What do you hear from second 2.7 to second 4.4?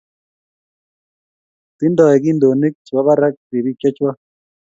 che bo barak ribiik chechwak